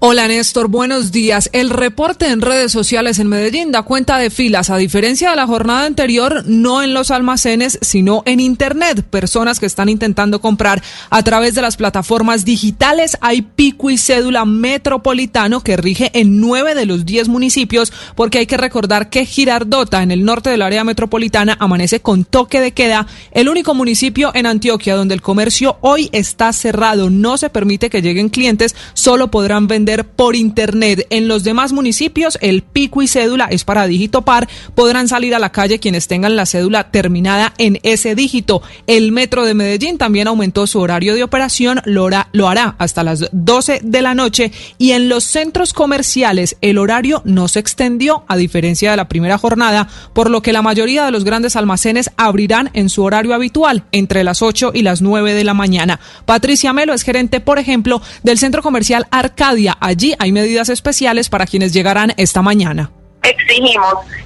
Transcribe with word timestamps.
Hola 0.00 0.28
Néstor, 0.28 0.68
buenos 0.68 1.10
días. 1.10 1.50
El 1.52 1.70
reporte 1.70 2.28
en 2.28 2.40
redes 2.40 2.70
sociales 2.70 3.18
en 3.18 3.26
Medellín 3.26 3.72
da 3.72 3.82
cuenta 3.82 4.16
de 4.16 4.30
filas, 4.30 4.70
a 4.70 4.76
diferencia 4.76 5.30
de 5.30 5.34
la 5.34 5.48
jornada 5.48 5.86
anterior, 5.86 6.44
no 6.46 6.84
en 6.84 6.94
los 6.94 7.10
almacenes, 7.10 7.80
sino 7.82 8.22
en 8.24 8.38
Internet. 8.38 9.02
Personas 9.02 9.58
que 9.58 9.66
están 9.66 9.88
intentando 9.88 10.40
comprar 10.40 10.80
a 11.10 11.24
través 11.24 11.56
de 11.56 11.62
las 11.62 11.76
plataformas 11.76 12.44
digitales. 12.44 13.18
Hay 13.20 13.42
pico 13.42 13.90
y 13.90 13.98
cédula 13.98 14.44
metropolitano 14.44 15.64
que 15.64 15.76
rige 15.76 16.12
en 16.14 16.40
nueve 16.40 16.76
de 16.76 16.86
los 16.86 17.04
diez 17.04 17.26
municipios, 17.26 17.92
porque 18.14 18.38
hay 18.38 18.46
que 18.46 18.56
recordar 18.56 19.10
que 19.10 19.26
Girardota, 19.26 20.04
en 20.04 20.12
el 20.12 20.24
norte 20.24 20.48
del 20.48 20.62
área 20.62 20.84
metropolitana, 20.84 21.56
amanece 21.58 21.98
con 21.98 22.24
toque 22.24 22.60
de 22.60 22.70
queda. 22.70 23.08
El 23.32 23.48
único 23.48 23.74
municipio 23.74 24.30
en 24.32 24.46
Antioquia 24.46 24.94
donde 24.94 25.14
el 25.14 25.22
comercio 25.22 25.76
hoy 25.80 26.08
está 26.12 26.52
cerrado. 26.52 27.10
No 27.10 27.36
se 27.36 27.50
permite 27.50 27.90
que 27.90 28.00
lleguen 28.00 28.28
clientes, 28.28 28.76
solo 28.94 29.32
podrán 29.32 29.66
vender 29.66 29.87
por 29.96 30.36
internet. 30.36 31.06
En 31.10 31.28
los 31.28 31.44
demás 31.44 31.72
municipios, 31.72 32.38
el 32.42 32.62
pico 32.62 33.00
y 33.00 33.08
cédula 33.08 33.46
es 33.46 33.64
para 33.64 33.86
dígito 33.86 34.22
par. 34.22 34.48
Podrán 34.74 35.08
salir 35.08 35.34
a 35.34 35.38
la 35.38 35.50
calle 35.50 35.78
quienes 35.78 36.08
tengan 36.08 36.36
la 36.36 36.44
cédula 36.44 36.90
terminada 36.90 37.54
en 37.58 37.78
ese 37.82 38.14
dígito. 38.14 38.60
El 38.86 39.12
metro 39.12 39.44
de 39.44 39.54
Medellín 39.54 39.96
también 39.96 40.28
aumentó 40.28 40.66
su 40.66 40.78
horario 40.78 41.14
de 41.14 41.22
operación, 41.22 41.80
lo 41.86 42.06
hará, 42.06 42.28
lo 42.32 42.48
hará 42.48 42.76
hasta 42.78 43.02
las 43.02 43.28
12 43.32 43.80
de 43.82 44.02
la 44.02 44.14
noche. 44.14 44.52
Y 44.76 44.90
en 44.92 45.08
los 45.08 45.24
centros 45.24 45.72
comerciales, 45.72 46.56
el 46.60 46.76
horario 46.76 47.22
no 47.24 47.48
se 47.48 47.60
extendió, 47.60 48.24
a 48.28 48.36
diferencia 48.36 48.90
de 48.90 48.96
la 48.96 49.08
primera 49.08 49.38
jornada, 49.38 49.88
por 50.12 50.30
lo 50.30 50.42
que 50.42 50.52
la 50.52 50.62
mayoría 50.62 51.06
de 51.06 51.12
los 51.12 51.24
grandes 51.24 51.56
almacenes 51.56 52.10
abrirán 52.16 52.70
en 52.74 52.90
su 52.90 53.04
horario 53.04 53.34
habitual, 53.34 53.84
entre 53.92 54.22
las 54.22 54.42
8 54.42 54.72
y 54.74 54.82
las 54.82 55.00
9 55.00 55.32
de 55.32 55.44
la 55.44 55.54
mañana. 55.54 55.98
Patricia 56.26 56.72
Melo 56.74 56.92
es 56.92 57.02
gerente, 57.02 57.40
por 57.40 57.58
ejemplo, 57.58 58.02
del 58.22 58.38
centro 58.38 58.62
comercial 58.62 59.06
Arcadia 59.10 59.77
Allí 59.80 60.14
hay 60.18 60.32
medidas 60.32 60.68
especiales 60.68 61.28
para 61.28 61.46
quienes 61.46 61.72
llegarán 61.72 62.12
esta 62.16 62.42
mañana. 62.42 62.90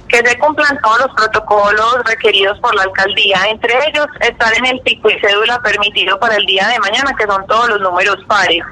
Que 0.07 0.17
se 0.17 0.37
cumplan 0.37 0.79
todos 0.81 0.99
los 0.99 1.15
protocolos 1.15 1.97
requeridos 2.05 2.59
por 2.59 2.73
la 2.75 2.83
alcaldía, 2.83 3.37
entre 3.49 3.73
ellos 3.87 4.07
estar 4.21 4.53
en 4.57 4.65
el 4.65 4.79
pico 4.81 5.09
y 5.09 5.19
cédula 5.19 5.59
permitido 5.61 6.19
para 6.19 6.35
el 6.35 6.45
día 6.45 6.67
de 6.67 6.79
mañana, 6.79 7.15
que 7.17 7.25
son 7.25 7.45
todos 7.47 7.69
los 7.69 7.81
números 7.81 8.17
pares. 8.27 8.63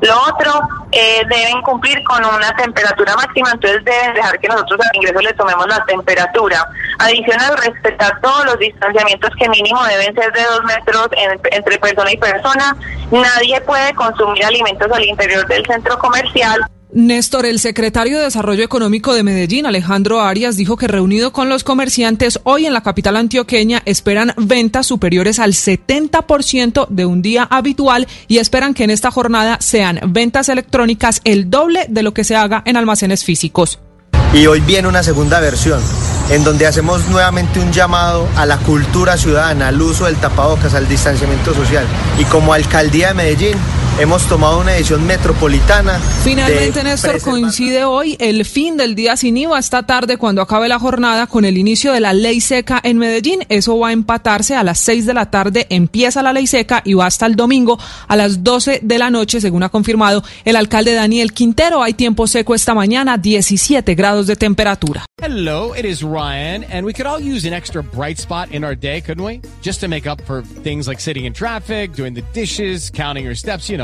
Lo 0.00 0.16
otro, 0.22 0.52
eh, 0.92 1.22
deben 1.28 1.60
cumplir 1.62 2.02
con 2.04 2.24
una 2.24 2.54
temperatura 2.56 3.16
máxima, 3.16 3.50
entonces 3.52 3.84
deben 3.84 4.14
dejar 4.14 4.38
que 4.38 4.48
nosotros 4.48 4.80
al 4.80 4.96
ingreso 4.96 5.20
les 5.20 5.36
tomemos 5.36 5.66
la 5.66 5.84
temperatura. 5.84 6.68
Adicional, 6.98 7.56
respetar 7.58 8.20
todos 8.20 8.44
los 8.44 8.58
distanciamientos 8.58 9.30
que 9.38 9.48
mínimo 9.48 9.82
deben 9.84 10.14
ser 10.14 10.32
de 10.32 10.42
dos 10.42 10.64
metros 10.64 11.08
entre 11.50 11.78
persona 11.78 12.12
y 12.12 12.16
persona. 12.16 12.76
Nadie 13.10 13.60
puede 13.62 13.94
consumir 13.94 14.44
alimentos 14.44 14.90
al 14.92 15.04
interior 15.04 15.46
del 15.46 15.66
centro 15.66 15.98
comercial. 15.98 16.64
Néstor, 16.94 17.44
el 17.44 17.58
secretario 17.58 18.18
de 18.18 18.24
Desarrollo 18.24 18.62
Económico 18.62 19.14
de 19.14 19.24
Medellín, 19.24 19.66
Alejandro 19.66 20.20
Arias, 20.20 20.56
dijo 20.56 20.76
que 20.76 20.86
reunido 20.86 21.32
con 21.32 21.48
los 21.48 21.64
comerciantes 21.64 22.38
hoy 22.44 22.66
en 22.66 22.72
la 22.72 22.84
capital 22.84 23.16
antioqueña 23.16 23.82
esperan 23.84 24.32
ventas 24.36 24.86
superiores 24.86 25.40
al 25.40 25.54
70% 25.54 26.86
de 26.88 27.04
un 27.04 27.20
día 27.20 27.48
habitual 27.50 28.06
y 28.28 28.38
esperan 28.38 28.74
que 28.74 28.84
en 28.84 28.90
esta 28.90 29.10
jornada 29.10 29.58
sean 29.60 29.98
ventas 30.06 30.48
electrónicas 30.48 31.20
el 31.24 31.50
doble 31.50 31.86
de 31.88 32.04
lo 32.04 32.14
que 32.14 32.22
se 32.22 32.36
haga 32.36 32.62
en 32.64 32.76
almacenes 32.76 33.24
físicos. 33.24 33.80
Y 34.32 34.46
hoy 34.46 34.60
viene 34.60 34.86
una 34.86 35.02
segunda 35.02 35.40
versión 35.40 35.80
en 36.30 36.44
donde 36.44 36.66
hacemos 36.66 37.08
nuevamente 37.08 37.58
un 37.58 37.72
llamado 37.72 38.28
a 38.36 38.46
la 38.46 38.58
cultura 38.58 39.16
ciudadana, 39.16 39.68
al 39.68 39.82
uso 39.82 40.06
del 40.06 40.16
tapabocas, 40.16 40.74
al 40.74 40.88
distanciamiento 40.88 41.54
social. 41.54 41.86
Y 42.20 42.24
como 42.24 42.54
alcaldía 42.54 43.08
de 43.08 43.14
Medellín 43.14 43.58
hemos 43.98 44.26
tomado 44.26 44.60
una 44.60 44.74
edición 44.76 45.06
metropolitana. 45.06 45.98
Finalmente, 46.24 46.82
Néstor, 46.82 47.20
coincide 47.20 47.84
hoy 47.84 48.16
el 48.18 48.44
fin 48.44 48.76
del 48.76 48.94
día 48.94 49.16
sin 49.16 49.36
IVA 49.36 49.58
esta 49.58 49.84
tarde 49.84 50.16
cuando 50.16 50.42
acabe 50.42 50.68
la 50.68 50.78
jornada 50.78 51.26
con 51.26 51.44
el 51.44 51.56
inicio 51.56 51.92
de 51.92 52.00
la 52.00 52.12
ley 52.12 52.40
seca 52.40 52.80
en 52.82 52.98
Medellín. 52.98 53.44
Eso 53.48 53.78
va 53.78 53.88
a 53.88 53.92
empatarse 53.92 54.56
a 54.56 54.64
las 54.64 54.80
6 54.80 55.06
de 55.06 55.14
la 55.14 55.30
tarde, 55.30 55.66
empieza 55.70 56.22
la 56.22 56.32
ley 56.32 56.46
seca 56.46 56.82
y 56.84 56.94
va 56.94 57.06
hasta 57.06 57.26
el 57.26 57.36
domingo 57.36 57.78
a 58.08 58.16
las 58.16 58.42
12 58.42 58.80
de 58.82 58.98
la 58.98 59.10
noche, 59.10 59.40
según 59.40 59.62
ha 59.62 59.68
confirmado 59.68 60.24
el 60.44 60.56
alcalde 60.56 60.94
Daniel 60.94 61.32
Quintero. 61.32 61.82
Hay 61.82 61.94
tiempo 61.94 62.26
seco 62.26 62.54
esta 62.54 62.74
mañana, 62.74 63.16
17 63.16 63.94
grados 63.94 64.26
de 64.26 64.36
temperatura. 64.36 65.06
Hello, 65.22 65.72
it 65.74 65.84
is 65.86 66.02
Ryan, 66.02 66.64
and 66.64 66.84
we 66.84 66.92
could 66.92 67.06
all 67.06 67.20
use 67.20 67.46
an 67.46 67.54
extra 67.54 67.82
bright 67.82 68.18
spot 68.18 68.50
in 68.50 68.64
our 68.64 68.76
day, 68.76 69.00
couldn't 69.00 69.24
we? 69.24 69.40
Just 69.62 69.80
to 69.80 69.88
make 69.88 70.06
up 70.06 70.20
for 70.26 70.42
things 70.42 70.86
like 70.86 71.00
sitting 71.00 71.24
in 71.24 71.32
traffic, 71.32 71.94
doing 71.94 72.14
the 72.14 72.22
dishes, 72.34 72.90
counting 72.90 73.24
your 73.24 73.34
steps, 73.34 73.70
you 73.70 73.78
know, 73.78 73.83